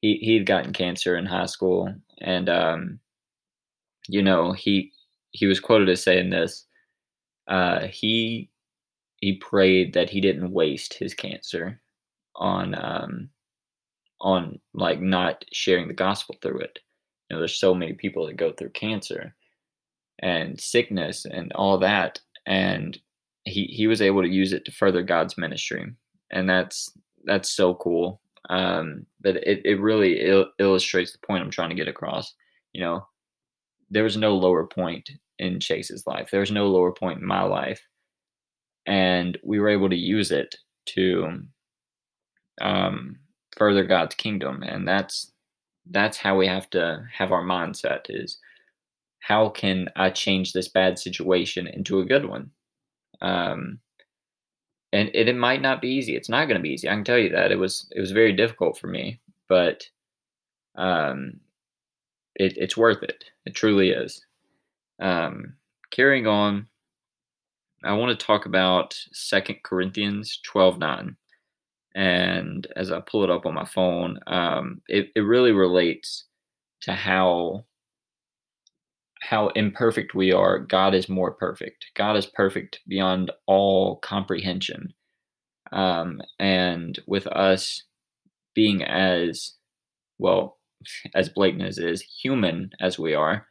he 0.00 0.18
he 0.22 0.34
had 0.36 0.46
gotten 0.46 0.72
cancer 0.72 1.16
in 1.16 1.26
high 1.26 1.46
school, 1.46 1.92
and 2.20 2.48
um, 2.48 3.00
you 4.08 4.22
know 4.22 4.52
he 4.52 4.92
he 5.32 5.46
was 5.46 5.60
quoted 5.60 5.88
as 5.88 6.02
saying 6.02 6.30
this. 6.30 6.66
Uh, 7.48 7.86
he 7.86 8.50
he 9.20 9.36
prayed 9.36 9.94
that 9.94 10.10
he 10.10 10.20
didn't 10.20 10.52
waste 10.52 10.94
his 10.94 11.14
cancer 11.14 11.80
on 12.34 12.74
um, 12.74 13.30
on 14.20 14.58
like 14.74 15.00
not 15.00 15.44
sharing 15.52 15.88
the 15.88 15.94
gospel 15.94 16.36
through 16.40 16.60
it 16.60 16.80
you 17.28 17.34
know, 17.34 17.40
there's 17.40 17.58
so 17.58 17.74
many 17.74 17.92
people 17.92 18.26
that 18.26 18.36
go 18.36 18.52
through 18.52 18.70
cancer 18.70 19.34
and 20.20 20.60
sickness 20.60 21.24
and 21.24 21.52
all 21.52 21.78
that. 21.78 22.20
And 22.46 22.98
he, 23.44 23.64
he 23.64 23.86
was 23.86 24.00
able 24.00 24.22
to 24.22 24.28
use 24.28 24.52
it 24.52 24.64
to 24.66 24.72
further 24.72 25.02
God's 25.02 25.36
ministry. 25.36 25.92
And 26.30 26.48
that's, 26.48 26.90
that's 27.24 27.50
so 27.50 27.74
cool. 27.74 28.20
Um, 28.48 29.06
but 29.20 29.36
it, 29.36 29.62
it 29.64 29.80
really 29.80 30.20
il- 30.24 30.52
illustrates 30.58 31.12
the 31.12 31.26
point 31.26 31.42
I'm 31.42 31.50
trying 31.50 31.70
to 31.70 31.74
get 31.76 31.88
across. 31.88 32.34
You 32.72 32.82
know, 32.82 33.06
there 33.90 34.04
was 34.04 34.16
no 34.16 34.34
lower 34.34 34.66
point 34.66 35.10
in 35.38 35.60
Chase's 35.60 36.06
life. 36.06 36.30
There 36.30 36.40
was 36.40 36.50
no 36.50 36.68
lower 36.68 36.92
point 36.92 37.20
in 37.20 37.26
my 37.26 37.42
life. 37.42 37.86
And 38.86 39.38
we 39.42 39.58
were 39.58 39.68
able 39.68 39.88
to 39.90 39.96
use 39.96 40.30
it 40.30 40.54
to 40.86 41.42
um, 42.60 43.18
further 43.56 43.84
God's 43.84 44.14
kingdom. 44.14 44.62
And 44.62 44.86
that's 44.86 45.32
that's 45.90 46.18
how 46.18 46.36
we 46.36 46.46
have 46.46 46.68
to 46.70 47.04
have 47.12 47.30
our 47.30 47.44
mindset 47.44 48.06
is 48.08 48.38
how 49.20 49.48
can 49.48 49.88
I 49.96 50.10
change 50.10 50.52
this 50.52 50.68
bad 50.68 50.98
situation 50.98 51.66
into 51.66 52.00
a 52.00 52.04
good 52.04 52.28
one? 52.28 52.50
Um, 53.20 53.78
and 54.92 55.10
it, 55.14 55.28
it 55.28 55.36
might 55.36 55.62
not 55.62 55.80
be 55.80 55.88
easy. 55.88 56.16
It's 56.16 56.28
not 56.28 56.46
going 56.46 56.56
to 56.56 56.62
be 56.62 56.70
easy. 56.70 56.88
I 56.88 56.94
can 56.94 57.04
tell 57.04 57.18
you 57.18 57.30
that 57.30 57.52
it 57.52 57.58
was 57.58 57.88
it 57.94 58.00
was 58.00 58.12
very 58.12 58.32
difficult 58.32 58.78
for 58.78 58.86
me, 58.86 59.20
but 59.48 59.88
um, 60.76 61.40
it, 62.36 62.54
it's 62.56 62.76
worth 62.76 63.02
it. 63.02 63.24
It 63.44 63.54
truly 63.54 63.90
is. 63.90 64.24
Um, 65.00 65.54
carrying 65.90 66.26
on, 66.26 66.68
I 67.84 67.94
want 67.94 68.18
to 68.18 68.26
talk 68.26 68.46
about 68.46 68.94
Second 69.12 69.62
Corinthians 69.64 70.40
twelve 70.44 70.78
nine 70.78 71.16
and 71.96 72.66
as 72.76 72.92
I 72.92 73.00
pull 73.00 73.24
it 73.24 73.30
up 73.30 73.46
on 73.46 73.54
my 73.54 73.64
phone, 73.64 74.20
um, 74.26 74.82
it, 74.86 75.08
it 75.16 75.20
really 75.20 75.52
relates 75.52 76.26
to 76.82 76.92
how 76.92 77.64
how 79.22 79.48
imperfect 79.48 80.14
we 80.14 80.30
are. 80.30 80.58
God 80.58 80.94
is 80.94 81.08
more 81.08 81.32
perfect. 81.32 81.86
God 81.96 82.16
is 82.16 82.26
perfect 82.26 82.80
beyond 82.86 83.32
all 83.46 83.96
comprehension. 83.96 84.92
Um, 85.72 86.20
and 86.38 86.98
with 87.06 87.26
us 87.28 87.82
being 88.54 88.84
as 88.84 89.54
well 90.18 90.55
as 91.14 91.28
blatant 91.28 91.62
as 91.62 91.78
is 91.78 92.02
human 92.02 92.70
as 92.80 92.98
we 92.98 93.14
are, 93.14 93.46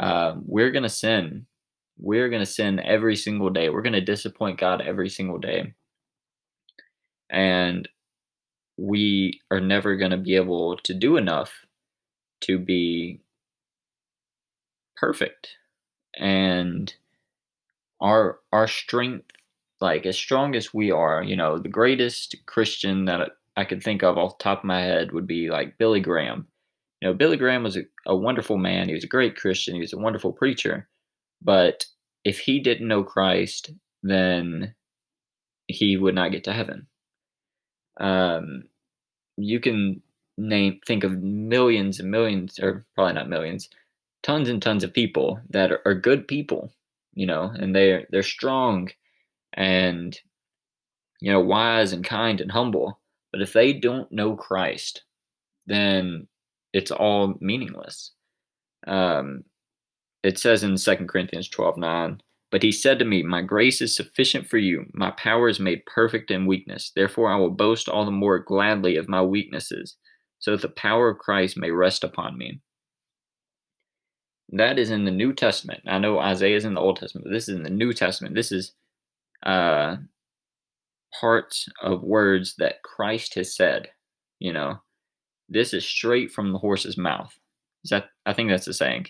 uh, 0.00 0.34
we're 0.44 0.70
gonna 0.70 0.88
sin. 0.88 1.46
We're 1.98 2.28
gonna 2.30 2.46
sin 2.46 2.80
every 2.80 3.16
single 3.16 3.50
day. 3.50 3.70
We're 3.70 3.82
gonna 3.82 4.00
disappoint 4.00 4.58
God 4.58 4.80
every 4.80 5.08
single 5.08 5.38
day 5.38 5.74
and 7.32 7.88
we 8.76 9.40
are 9.50 9.60
never 9.60 9.96
going 9.96 10.10
to 10.10 10.16
be 10.16 10.36
able 10.36 10.76
to 10.76 10.94
do 10.94 11.16
enough 11.16 11.52
to 12.42 12.58
be 12.58 13.20
perfect 14.96 15.48
and 16.16 16.94
our 18.00 18.38
our 18.52 18.68
strength 18.68 19.30
like 19.80 20.06
as 20.06 20.16
strong 20.16 20.54
as 20.54 20.72
we 20.72 20.90
are 20.90 21.22
you 21.22 21.34
know 21.34 21.58
the 21.58 21.68
greatest 21.68 22.36
christian 22.46 23.06
that 23.06 23.30
i 23.56 23.64
could 23.64 23.82
think 23.82 24.02
of 24.02 24.18
off 24.18 24.38
the 24.38 24.44
top 24.44 24.58
of 24.58 24.64
my 24.64 24.80
head 24.80 25.10
would 25.12 25.26
be 25.26 25.50
like 25.50 25.78
billy 25.78 26.00
graham 26.00 26.46
you 27.02 27.08
know 27.08 27.14
billy 27.14 27.36
graham 27.36 27.64
was 27.64 27.76
a, 27.76 27.82
a 28.06 28.14
wonderful 28.16 28.56
man. 28.56 28.86
He 28.86 28.94
was 28.94 29.04
a 29.04 29.08
great 29.08 29.36
christian. 29.36 29.74
He 29.74 29.80
was 29.80 29.92
a 29.92 29.98
wonderful 29.98 30.32
preacher. 30.32 30.88
But 31.42 31.84
if 32.24 32.38
he 32.38 32.60
didn't 32.60 32.86
know 32.86 33.02
christ 33.02 33.72
then 34.04 34.74
he 35.66 35.96
would 35.96 36.14
not 36.14 36.30
get 36.30 36.44
to 36.44 36.52
heaven. 36.52 36.86
Um, 37.98 38.64
you 39.36 39.58
can 39.60 40.02
name 40.38 40.80
think 40.86 41.04
of 41.04 41.22
millions 41.22 42.00
and 42.00 42.10
millions, 42.10 42.58
or 42.58 42.86
probably 42.94 43.14
not 43.14 43.28
millions, 43.28 43.68
tons 44.22 44.48
and 44.48 44.62
tons 44.62 44.84
of 44.84 44.92
people 44.92 45.40
that 45.50 45.72
are, 45.72 45.80
are 45.84 45.94
good 45.94 46.28
people, 46.28 46.72
you 47.14 47.26
know, 47.26 47.52
and 47.58 47.74
they're 47.74 48.06
they're 48.10 48.22
strong 48.22 48.90
and 49.54 50.18
you 51.20 51.32
know 51.32 51.40
wise 51.40 51.92
and 51.92 52.04
kind 52.04 52.40
and 52.40 52.52
humble. 52.52 53.00
But 53.32 53.42
if 53.42 53.52
they 53.52 53.72
don't 53.72 54.10
know 54.12 54.36
Christ, 54.36 55.04
then 55.66 56.28
it's 56.72 56.90
all 56.90 57.34
meaningless. 57.40 58.12
Um, 58.86 59.44
it 60.22 60.38
says 60.38 60.62
in 60.62 60.76
Second 60.76 61.08
Corinthians 61.08 61.48
12 61.48 61.76
9, 61.76 62.20
but 62.50 62.62
he 62.62 62.70
said 62.70 62.98
to 62.98 63.04
me, 63.04 63.22
My 63.22 63.42
grace 63.42 63.80
is 63.80 63.96
sufficient 63.96 64.46
for 64.46 64.58
you. 64.58 64.84
My 64.92 65.10
power 65.12 65.48
is 65.48 65.58
made 65.58 65.86
perfect 65.86 66.30
in 66.30 66.46
weakness. 66.46 66.92
Therefore, 66.94 67.30
I 67.30 67.36
will 67.36 67.50
boast 67.50 67.88
all 67.88 68.04
the 68.04 68.10
more 68.10 68.38
gladly 68.38 68.96
of 68.96 69.08
my 69.08 69.22
weaknesses, 69.22 69.96
so 70.38 70.52
that 70.52 70.60
the 70.60 70.68
power 70.68 71.08
of 71.08 71.18
Christ 71.18 71.56
may 71.56 71.70
rest 71.70 72.04
upon 72.04 72.36
me. 72.36 72.60
That 74.50 74.78
is 74.78 74.90
in 74.90 75.06
the 75.06 75.10
New 75.10 75.32
Testament. 75.32 75.80
I 75.86 75.98
know 75.98 76.18
Isaiah 76.18 76.56
is 76.56 76.66
in 76.66 76.74
the 76.74 76.80
Old 76.80 76.96
Testament, 76.96 77.24
but 77.24 77.32
this 77.32 77.48
is 77.48 77.56
in 77.56 77.62
the 77.62 77.70
New 77.70 77.94
Testament. 77.94 78.34
This 78.34 78.52
is 78.52 78.74
uh, 79.44 79.96
parts 81.18 81.68
of 81.82 82.02
words 82.02 82.56
that 82.58 82.82
Christ 82.82 83.34
has 83.36 83.56
said. 83.56 83.88
You 84.40 84.52
know, 84.52 84.82
this 85.52 85.74
is 85.74 85.86
straight 85.86 86.32
from 86.32 86.52
the 86.52 86.58
horse's 86.58 86.96
mouth. 86.96 87.32
Is 87.84 87.90
that? 87.90 88.06
I 88.26 88.32
think 88.32 88.48
that's 88.48 88.64
the 88.64 88.74
saying. 88.74 89.06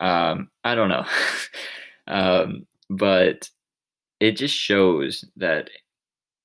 Um, 0.00 0.50
I 0.64 0.74
don't 0.74 0.88
know. 0.88 1.06
Um, 2.08 2.66
but 2.90 3.48
it 4.18 4.32
just 4.32 4.56
shows 4.56 5.24
that 5.36 5.70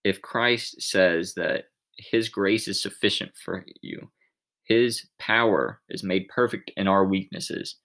if 0.04 0.22
Christ 0.22 0.80
says 0.80 1.34
that 1.34 1.66
his 1.98 2.30
grace 2.30 2.68
is 2.68 2.80
sufficient 2.80 3.32
for 3.44 3.66
you, 3.82 4.08
his 4.66 5.08
power 5.18 5.82
is 5.90 6.04
made 6.04 6.28
perfect 6.30 6.72
in 6.78 6.88
our 6.88 7.06
weaknesses, 7.06 7.78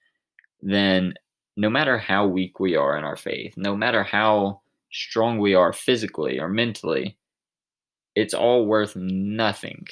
then 0.60 1.14
no 1.56 1.70
matter 1.70 1.96
how 1.96 2.26
weak 2.26 2.60
we 2.60 2.76
are 2.76 2.98
in 2.98 3.04
our 3.04 3.16
faith, 3.16 3.54
no 3.56 3.74
matter 3.74 4.02
how 4.02 4.60
strong 4.92 5.38
we 5.38 5.54
are 5.54 5.72
physically 5.72 6.38
or 6.38 6.48
mentally, 6.48 7.16
it's 8.14 8.34
all 8.34 8.66
worth 8.66 8.94
nothing 8.96 9.86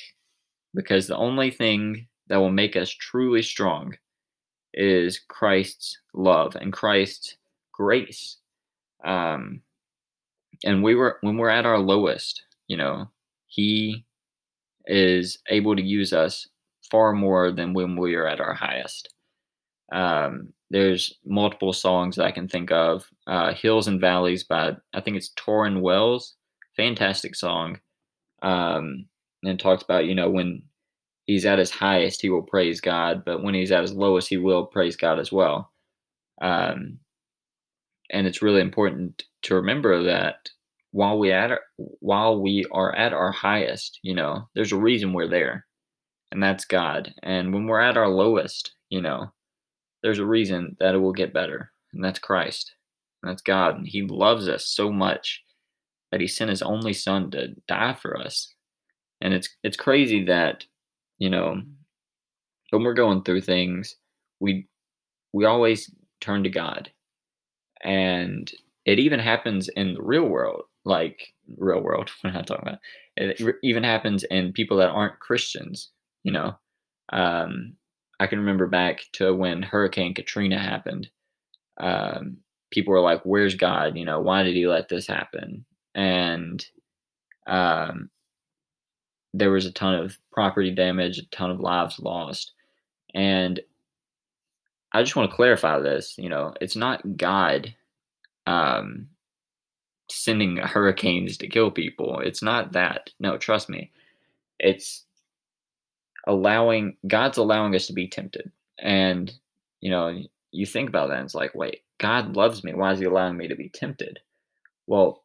because 0.75 1.07
the 1.07 1.17
only 1.17 1.51
thing 1.51 2.07
that 2.29 2.39
will 2.39 2.51
make 2.51 2.77
us 2.77 2.91
truly 2.91 3.43
strong 3.43 3.97
is 4.73 5.21
Christ's 5.29 5.99
love 6.15 6.57
and 6.57 6.73
Christ's 6.73 7.37
grace. 7.73 8.37
Um, 9.05 9.63
and 10.65 10.83
we 10.83 10.95
were 10.95 11.19
when 11.23 11.39
we're 11.39 11.49
at 11.49 11.67
our 11.67 11.79
lowest, 11.79 12.43
you 12.69 12.77
know, 12.77 13.11
he 13.47 14.05
is 14.87 15.39
able 15.49 15.75
to 15.77 15.83
use 15.83 16.13
us 16.13 16.49
far 16.91 17.13
more 17.13 17.51
than 17.51 17.73
when 17.73 17.97
we 17.97 18.15
are 18.15 18.27
at 18.27 18.41
our 18.41 18.55
highest. 18.55 19.13
Um, 19.93 20.53
there's 20.71 21.13
multiple 21.25 21.73
songs 21.73 22.19
I 22.19 22.31
can 22.31 22.49
think 22.49 22.71
of. 22.71 23.09
Uh, 23.27 23.53
Hills 23.55 23.89
and 23.89 24.01
Valleys 24.01 24.45
by 24.45 24.77
I 24.95 25.01
think 25.01 25.17
it's 25.17 25.33
Tauren 25.35 25.81
Wells, 25.81 26.37
fantastic 26.77 27.35
song. 27.35 27.81
Um, 28.43 29.07
and 29.43 29.59
talks 29.59 29.83
about 29.83 30.07
you 30.07 30.15
know 30.15 30.31
when 30.31 30.63
he's 31.27 31.47
at 31.47 31.59
his 31.59 31.71
highest 31.71 32.23
he 32.23 32.31
will 32.31 32.43
praise 32.43 32.81
God, 32.81 33.25
but 33.25 33.43
when 33.43 33.55
he's 33.55 33.73
at 33.73 33.83
his 33.83 33.95
lowest 33.95 34.29
he 34.29 34.37
will 34.37 34.67
praise 34.67 34.97
God 34.97 35.19
as 35.19 35.33
well. 35.33 35.73
Um, 36.41 36.99
and 38.11 38.27
it's 38.27 38.43
really 38.43 38.61
important 38.61 39.25
to 39.43 39.55
remember 39.55 40.03
that 40.05 40.51
while 40.93 41.19
we 41.19 41.33
at 41.33 41.53
while 41.77 42.41
we 42.41 42.65
are 42.73 42.95
at 42.95 43.13
our 43.13 43.31
highest, 43.31 44.01
you 44.03 44.15
know, 44.15 44.49
there's 44.55 44.73
a 44.73 44.77
reason 44.77 45.13
we're 45.13 45.29
there, 45.29 45.67
and 46.33 46.43
that's 46.43 46.65
God. 46.65 47.15
And 47.23 47.55
when 47.55 47.67
we're 47.67 47.81
at 47.81 47.97
our 47.97 48.09
lowest, 48.09 48.73
you 48.89 49.01
know, 49.01 49.33
there's 50.03 50.19
a 50.19 50.27
reason 50.27 50.77
that 50.81 50.95
it 50.95 50.99
will 50.99 51.13
get 51.13 51.33
better, 51.33 51.73
and 51.93 52.03
that's 52.05 52.19
Christ, 52.19 52.75
and 53.23 53.31
that's 53.31 53.43
God. 53.43 53.77
And 53.77 53.87
He 53.87 54.03
loves 54.03 54.49
us 54.49 54.67
so 54.67 54.91
much 54.91 55.43
that 56.11 56.21
He 56.21 56.27
sent 56.27 56.51
His 56.51 56.63
only 56.63 56.93
Son 56.93 57.31
to 57.33 57.55
die 57.69 57.95
for 57.95 58.19
us. 58.19 58.53
And 59.21 59.35
it's 59.35 59.49
it's 59.63 59.77
crazy 59.77 60.25
that, 60.25 60.65
you 61.19 61.31
know, 61.31 61.63
when 62.71 62.83
we're 62.83 62.95
going 62.95 63.23
through 63.23 63.43
things, 63.43 63.97
we 64.41 64.67
we 65.33 65.45
always 65.45 65.91
turn 66.21 66.45
to 66.45 66.51
God. 66.51 66.91
And 67.83 68.51
it 68.85 68.99
even 68.99 69.21
happens 69.21 69.69
in 69.69 69.95
the 69.95 70.03
real 70.03 70.25
world 70.27 70.65
like 70.87 71.35
real 71.59 71.81
world 71.83 72.11
we're 72.25 72.31
not 72.33 72.47
talking 72.47 72.69
about 72.69 72.81
it. 73.17 73.57
Even 73.63 73.85
happens 73.85 74.25
in 74.25 74.53
people 74.53 74.77
that 74.79 74.91
aren't 74.91 75.21
christians 75.21 75.91
you 76.25 76.33
know? 76.33 76.55
Um, 77.13 77.75
i 78.21 78.27
can 78.27 78.39
remember 78.41 78.67
back 78.67 79.03
to 79.15 79.35
when 79.35 79.63
hurricane 79.63 80.15
katrina 80.15 80.59
happened. 80.59 81.11
Um, 81.79 82.39
people 82.73 82.93
were 82.93 83.01
like 83.01 83.23
where's 83.25 83.55
god? 83.57 83.97
You 83.97 84.05
know 84.07 84.21
why 84.21 84.43
did 84.45 84.57
he 84.57 84.67
let 84.67 84.89
this 84.89 85.07
happen? 85.07 85.65
And 85.95 86.65
um, 87.47 88.11
there 89.33 89.51
was 89.51 89.67
a 89.67 89.73
ton 89.73 89.95
of 89.95 90.19
property 90.33 90.71
damage 90.71 91.19
a 91.19 91.27
ton 91.27 91.51
of 91.51 91.61
lives 91.61 91.99
lost 91.99 92.53
and 93.15 93.61
I 94.93 95.03
just 95.03 95.17
want 95.17 95.31
to 95.31 95.37
clarify 95.37 95.79
this. 95.79 96.17
You 96.19 96.29
know, 96.29 96.55
it's 96.61 96.77
not 96.77 97.17
God 97.17 97.75
um, 98.47 99.09
sending 100.11 100.57
hurricanes 100.57 101.37
to 101.39 101.49
kill 101.49 101.71
people. 101.71 102.21
It's 102.21 102.43
not 102.43 102.73
that. 102.73 103.11
No, 103.21 103.39
trust 103.39 103.69
me. 103.69 103.93
It's 104.59 105.05
allowing 106.27 106.97
God's 107.07 107.39
allowing 107.39 107.75
us 107.75 107.87
to 107.87 107.93
be 107.93 108.09
tempted. 108.09 108.51
And, 108.79 109.33
you 109.81 109.91
know, 109.91 110.23
you 110.51 110.67
think 110.67 110.89
about 110.89 111.09
that 111.09 111.19
and 111.19 111.27
it's 111.27 111.35
like, 111.35 111.55
wait, 111.55 111.83
God 111.99 112.37
loves 112.37 112.65
me. 112.65 112.75
Why 112.75 112.93
is 112.93 112.99
he 112.99 113.05
allowing 113.05 113.37
me 113.37 113.49
to 113.49 113.55
be 113.55 113.69
tempted? 113.69 114.19
Well, 114.87 115.23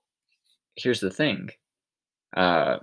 here's 0.75 0.99
the 0.99 1.09
thing. 1.09 1.49
Uh, 2.35 2.77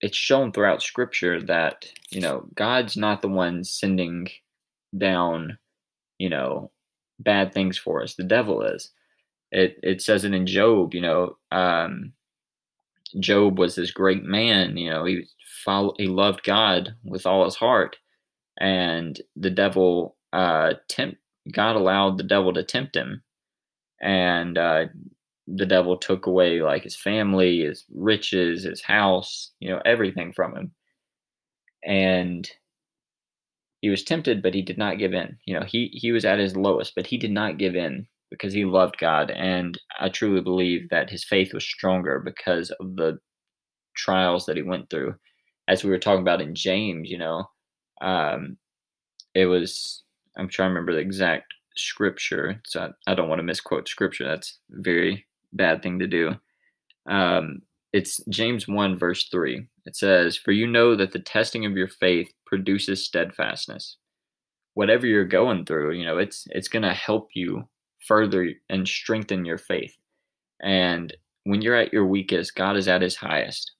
it's 0.00 0.16
shown 0.16 0.52
throughout 0.52 0.82
scripture 0.82 1.42
that, 1.42 1.86
you 2.10 2.20
know, 2.20 2.46
God's 2.54 2.96
not 2.96 3.22
the 3.22 3.28
one 3.28 3.64
sending 3.64 4.28
down, 4.96 5.58
you 6.18 6.28
know, 6.28 6.70
bad 7.18 7.52
things 7.52 7.78
for 7.78 8.02
us. 8.02 8.14
The 8.14 8.24
devil 8.24 8.62
is. 8.62 8.90
It 9.52 9.78
it 9.82 10.02
says 10.02 10.24
it 10.24 10.34
in 10.34 10.46
Job, 10.46 10.94
you 10.94 11.00
know, 11.00 11.36
um, 11.52 12.12
Job 13.20 13.58
was 13.58 13.74
this 13.74 13.90
great 13.90 14.24
man, 14.24 14.76
you 14.76 14.90
know, 14.90 15.04
he 15.04 15.26
follow, 15.64 15.94
he 15.98 16.06
loved 16.08 16.42
God 16.44 16.94
with 17.04 17.26
all 17.26 17.44
his 17.44 17.56
heart. 17.56 17.96
And 18.58 19.20
the 19.36 19.50
devil 19.50 20.16
uh 20.32 20.74
tempt 20.88 21.18
God 21.52 21.76
allowed 21.76 22.18
the 22.18 22.24
devil 22.24 22.52
to 22.54 22.62
tempt 22.64 22.96
him. 22.96 23.22
And 24.00 24.58
uh 24.58 24.86
the 25.46 25.66
devil 25.66 25.96
took 25.96 26.26
away 26.26 26.60
like 26.60 26.82
his 26.82 26.96
family, 26.96 27.60
his 27.60 27.84
riches, 27.94 28.64
his 28.64 28.82
house, 28.82 29.52
you 29.60 29.70
know, 29.70 29.80
everything 29.84 30.32
from 30.32 30.56
him. 30.56 30.72
And 31.84 32.48
he 33.80 33.88
was 33.88 34.02
tempted, 34.02 34.42
but 34.42 34.54
he 34.54 34.62
did 34.62 34.78
not 34.78 34.98
give 34.98 35.14
in. 35.14 35.36
You 35.46 35.54
know, 35.58 35.64
he 35.66 35.90
he 35.92 36.10
was 36.12 36.24
at 36.24 36.38
his 36.38 36.56
lowest, 36.56 36.94
but 36.96 37.06
he 37.06 37.18
did 37.18 37.30
not 37.30 37.58
give 37.58 37.76
in 37.76 38.06
because 38.30 38.52
he 38.52 38.64
loved 38.64 38.98
God. 38.98 39.30
And 39.30 39.78
I 40.00 40.08
truly 40.08 40.40
believe 40.40 40.88
that 40.90 41.10
his 41.10 41.24
faith 41.24 41.54
was 41.54 41.64
stronger 41.64 42.20
because 42.24 42.70
of 42.80 42.96
the 42.96 43.18
trials 43.96 44.46
that 44.46 44.56
he 44.56 44.62
went 44.62 44.90
through. 44.90 45.14
As 45.68 45.84
we 45.84 45.90
were 45.90 45.98
talking 45.98 46.22
about 46.22 46.40
in 46.40 46.54
James, 46.54 47.10
you 47.10 47.18
know, 47.18 47.44
um, 48.00 48.56
it 49.34 49.46
was, 49.46 50.02
I'm 50.36 50.48
trying 50.48 50.68
to 50.68 50.74
remember 50.74 50.94
the 50.94 51.00
exact 51.00 51.52
scripture. 51.76 52.60
So 52.66 52.92
I, 53.06 53.12
I 53.12 53.14
don't 53.14 53.28
want 53.28 53.40
to 53.40 53.44
misquote 53.44 53.88
scripture. 53.88 54.24
That's 54.24 54.58
very 54.70 55.25
bad 55.52 55.82
thing 55.82 55.98
to 56.00 56.06
do. 56.06 56.32
Um, 57.08 57.62
it's 57.92 58.20
James 58.28 58.68
1, 58.68 58.98
verse 58.98 59.28
3. 59.28 59.66
It 59.86 59.96
says, 59.96 60.36
For 60.36 60.52
you 60.52 60.66
know 60.66 60.96
that 60.96 61.12
the 61.12 61.18
testing 61.18 61.64
of 61.64 61.76
your 61.76 61.88
faith 61.88 62.32
produces 62.44 63.04
steadfastness. 63.04 63.96
Whatever 64.74 65.06
you're 65.06 65.24
going 65.24 65.64
through, 65.64 65.92
you 65.92 66.04
know, 66.04 66.18
it's 66.18 66.46
it's 66.50 66.68
gonna 66.68 66.92
help 66.92 67.30
you 67.34 67.66
further 68.06 68.50
and 68.68 68.86
strengthen 68.86 69.44
your 69.44 69.58
faith. 69.58 69.96
And 70.62 71.16
when 71.44 71.62
you're 71.62 71.76
at 71.76 71.92
your 71.92 72.06
weakest, 72.06 72.54
God 72.54 72.76
is 72.76 72.88
at 72.88 73.02
his 73.02 73.16
highest. 73.16 73.72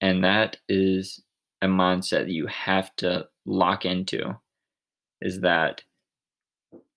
And 0.00 0.22
that 0.24 0.58
is 0.68 1.22
a 1.62 1.66
mindset 1.66 2.24
that 2.24 2.30
you 2.30 2.46
have 2.48 2.94
to 2.96 3.26
lock 3.46 3.84
into 3.84 4.36
is 5.20 5.40
that, 5.40 5.82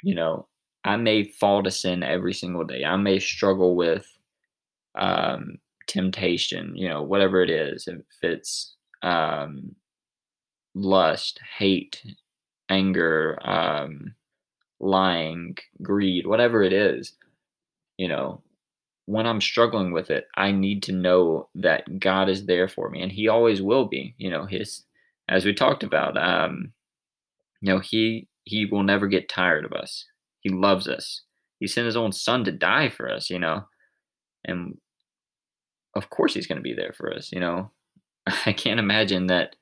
you 0.04 0.16
know, 0.16 0.48
I 0.86 0.98
may 0.98 1.24
fall 1.24 1.64
to 1.64 1.72
sin 1.72 2.04
every 2.04 2.34
single 2.34 2.64
day. 2.64 2.86
I 2.86 2.96
may 2.96 3.20
struggle 3.20 3.76
with 3.76 4.08
um, 4.94 5.58
temptation, 5.88 6.76
you 6.76 6.88
know, 6.88 7.02
whatever 7.02 7.42
it 7.42 7.50
is. 7.50 7.88
If 7.88 8.02
it's 8.22 8.76
um, 9.02 9.76
lust, 10.76 11.40
hate, 11.58 12.04
anger, 12.70 13.40
um, 13.44 14.14
lying, 14.80 15.58
greed, 15.82 16.28
whatever 16.28 16.62
it 16.62 16.72
is, 16.72 17.14
you 17.98 18.08
know, 18.08 18.44
when 19.08 19.26
I'm 19.26 19.42
struggling 19.42 19.92
with 19.92 20.12
it, 20.12 20.28
I 20.36 20.52
need 20.52 20.84
to 20.84 20.92
know 20.92 21.50
that 21.56 22.00
God 22.00 22.30
is 22.30 22.46
there 22.46 22.68
for 22.68 22.90
me 22.90 23.02
and 23.02 23.12
he 23.12 23.28
always 23.28 23.62
will 23.62 23.86
be, 23.86 24.14
you 24.18 24.30
know, 24.30 24.46
his 24.46 24.84
as 25.30 25.46
we 25.46 25.54
talked 25.54 25.84
about, 25.84 26.16
um, 26.18 26.74
you 27.62 27.74
know, 27.74 27.80
he 27.80 28.28
he 28.44 28.66
will 28.68 28.84
never 28.84 29.08
get 29.08 29.30
tired 29.30 29.66
of 29.66 29.74
us. 29.74 30.06
He 30.46 30.52
loves 30.52 30.88
us. 30.88 31.24
He 31.60 31.66
sent 31.66 31.86
his 31.86 31.98
own 31.98 32.12
son 32.12 32.44
to 32.44 32.52
die 32.52 32.88
for 32.88 33.12
us, 33.12 33.32
you 33.32 33.40
know. 33.40 33.64
And 34.46 34.78
of 35.96 36.12
course 36.12 36.36
he's 36.36 36.46
going 36.46 36.58
to 36.58 36.62
be 36.62 36.76
there 36.76 36.94
for 36.96 37.12
us, 37.12 37.32
you 37.32 37.40
know. 37.40 37.72
I 38.46 38.54
can't 38.54 38.80
imagine 38.80 39.26
that 39.28 39.56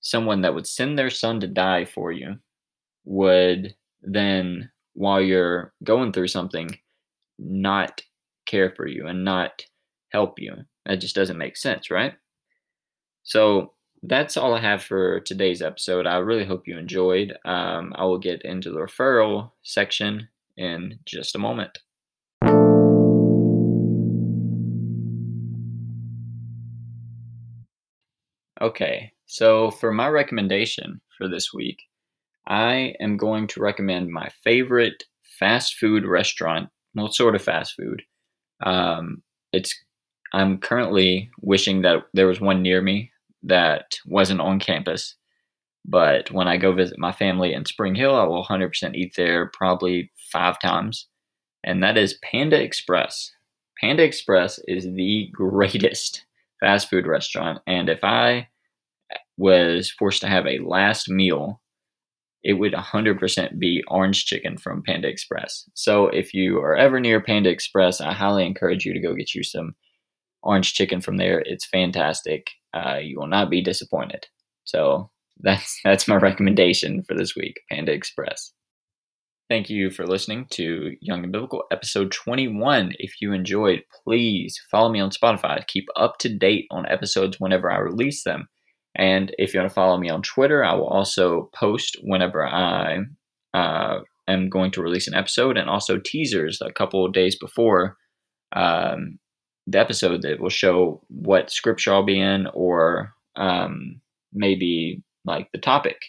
someone 0.00 0.42
that 0.42 0.54
would 0.54 0.68
send 0.68 0.96
their 0.96 1.10
son 1.10 1.40
to 1.40 1.48
die 1.48 1.84
for 1.84 2.12
you 2.12 2.36
would 3.04 3.74
then 4.00 4.70
while 4.94 5.20
you're 5.20 5.72
going 5.82 6.12
through 6.12 6.28
something 6.28 6.70
not 7.40 8.00
care 8.46 8.72
for 8.76 8.86
you 8.86 9.08
and 9.08 9.24
not 9.24 9.64
help 10.10 10.38
you. 10.38 10.54
That 10.86 11.00
just 11.00 11.16
doesn't 11.16 11.36
make 11.36 11.56
sense, 11.56 11.90
right? 11.90 12.14
So 13.24 13.72
that's 14.02 14.36
all 14.36 14.54
I 14.54 14.60
have 14.60 14.82
for 14.82 15.20
today's 15.20 15.62
episode. 15.62 16.06
I 16.06 16.16
really 16.16 16.44
hope 16.44 16.66
you 16.66 16.76
enjoyed. 16.76 17.36
Um, 17.44 17.92
I 17.96 18.04
will 18.04 18.18
get 18.18 18.42
into 18.42 18.70
the 18.70 18.80
referral 18.80 19.52
section 19.62 20.28
in 20.56 20.98
just 21.04 21.36
a 21.36 21.38
moment. 21.38 21.78
Okay, 28.60 29.12
so 29.26 29.70
for 29.70 29.92
my 29.92 30.08
recommendation 30.08 31.00
for 31.16 31.28
this 31.28 31.52
week, 31.52 31.82
I 32.46 32.94
am 33.00 33.16
going 33.16 33.46
to 33.48 33.60
recommend 33.60 34.10
my 34.10 34.28
favorite 34.42 35.04
fast 35.38 35.76
food 35.76 36.04
restaurant. 36.04 36.68
Well, 36.94 37.08
sort 37.08 37.34
of 37.34 37.42
fast 37.42 37.74
food. 37.74 38.02
Um, 38.64 39.22
it's 39.52 39.74
I'm 40.32 40.58
currently 40.58 41.30
wishing 41.40 41.82
that 41.82 42.04
there 42.14 42.26
was 42.26 42.40
one 42.40 42.62
near 42.62 42.82
me 42.82 43.11
that 43.42 43.86
wasn't 44.06 44.40
on 44.40 44.58
campus. 44.60 45.16
But 45.84 46.30
when 46.30 46.46
I 46.46 46.56
go 46.56 46.72
visit 46.72 46.98
my 46.98 47.12
family 47.12 47.52
in 47.52 47.64
Spring 47.64 47.94
Hill, 47.94 48.14
I 48.14 48.24
will 48.24 48.44
100% 48.44 48.94
eat 48.94 49.14
there 49.16 49.50
probably 49.52 50.12
five 50.30 50.60
times. 50.60 51.08
And 51.64 51.82
that 51.82 51.96
is 51.96 52.18
Panda 52.22 52.60
Express. 52.60 53.32
Panda 53.80 54.04
Express 54.04 54.60
is 54.68 54.84
the 54.84 55.28
greatest 55.32 56.24
fast 56.60 56.88
food 56.88 57.06
restaurant. 57.06 57.58
And 57.66 57.88
if 57.88 58.04
I 58.04 58.48
was 59.36 59.90
forced 59.90 60.20
to 60.22 60.28
have 60.28 60.46
a 60.46 60.60
last 60.60 61.08
meal, 61.08 61.60
it 62.44 62.54
would 62.54 62.72
100% 62.72 63.58
be 63.58 63.84
orange 63.88 64.24
chicken 64.24 64.56
from 64.56 64.82
Panda 64.82 65.08
Express. 65.08 65.68
So 65.74 66.08
if 66.08 66.34
you 66.34 66.58
are 66.58 66.76
ever 66.76 67.00
near 67.00 67.20
Panda 67.20 67.50
Express, 67.50 68.00
I 68.00 68.12
highly 68.12 68.44
encourage 68.46 68.84
you 68.84 68.92
to 68.92 69.00
go 69.00 69.14
get 69.14 69.34
you 69.34 69.42
some 69.42 69.74
orange 70.42 70.74
chicken 70.74 71.00
from 71.00 71.18
there. 71.18 71.40
It's 71.40 71.66
fantastic. 71.66 72.48
Uh, 72.74 72.98
you 73.02 73.18
will 73.18 73.26
not 73.26 73.50
be 73.50 73.62
disappointed. 73.62 74.26
So 74.64 75.10
that's 75.40 75.80
that's 75.84 76.08
my 76.08 76.16
recommendation 76.16 77.02
for 77.02 77.14
this 77.14 77.34
week, 77.36 77.60
Panda 77.70 77.92
Express. 77.92 78.52
Thank 79.50 79.68
you 79.68 79.90
for 79.90 80.06
listening 80.06 80.46
to 80.52 80.96
Young 81.02 81.24
and 81.24 81.32
Biblical 81.32 81.64
episode 81.70 82.10
21. 82.10 82.92
If 82.98 83.20
you 83.20 83.34
enjoyed, 83.34 83.82
please 84.02 84.58
follow 84.70 84.90
me 84.90 84.98
on 84.98 85.10
Spotify 85.10 85.66
keep 85.66 85.84
up 85.94 86.16
to 86.20 86.34
date 86.34 86.64
on 86.70 86.86
episodes 86.88 87.36
whenever 87.38 87.70
I 87.70 87.78
release 87.78 88.24
them. 88.24 88.48
And 88.94 89.34
if 89.38 89.52
you 89.52 89.60
want 89.60 89.70
to 89.70 89.74
follow 89.74 89.98
me 89.98 90.08
on 90.08 90.22
Twitter, 90.22 90.64
I 90.64 90.74
will 90.74 90.86
also 90.86 91.50
post 91.54 91.98
whenever 92.02 92.46
I 92.46 93.00
uh, 93.52 94.00
am 94.28 94.48
going 94.48 94.70
to 94.72 94.82
release 94.82 95.08
an 95.08 95.14
episode 95.14 95.58
and 95.58 95.68
also 95.68 95.98
teasers 95.98 96.60
a 96.62 96.72
couple 96.72 97.04
of 97.04 97.12
days 97.12 97.36
before 97.36 97.96
um, 98.54 99.18
the 99.66 99.78
episode 99.78 100.22
that 100.22 100.40
will 100.40 100.50
show 100.50 101.00
what 101.08 101.50
scripture 101.50 101.92
I'll 101.92 102.04
be 102.04 102.20
in 102.20 102.46
or 102.54 103.14
um, 103.36 104.00
maybe 104.32 105.02
like 105.24 105.50
the 105.52 105.58
topic. 105.58 106.00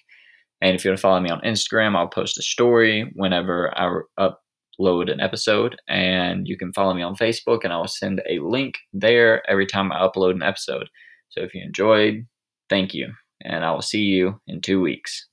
And 0.61 0.75
if 0.75 0.85
you 0.85 0.91
want 0.91 0.97
to 0.97 1.01
follow 1.01 1.19
me 1.19 1.29
on 1.29 1.41
Instagram, 1.41 1.95
I'll 1.95 2.07
post 2.07 2.37
a 2.37 2.41
story 2.41 3.11
whenever 3.15 3.77
I 3.77 3.99
upload 4.17 5.11
an 5.11 5.19
episode. 5.19 5.75
And 5.87 6.47
you 6.47 6.57
can 6.57 6.71
follow 6.73 6.93
me 6.93 7.01
on 7.01 7.15
Facebook, 7.15 7.59
and 7.63 7.73
I 7.73 7.77
will 7.77 7.87
send 7.87 8.21
a 8.29 8.39
link 8.39 8.75
there 8.93 9.47
every 9.49 9.65
time 9.65 9.91
I 9.91 9.99
upload 9.99 10.31
an 10.31 10.43
episode. 10.43 10.89
So 11.29 11.41
if 11.41 11.53
you 11.53 11.61
enjoyed, 11.61 12.25
thank 12.69 12.93
you. 12.93 13.11
And 13.43 13.65
I 13.65 13.71
will 13.71 13.81
see 13.81 14.03
you 14.03 14.39
in 14.47 14.61
two 14.61 14.79
weeks. 14.79 15.27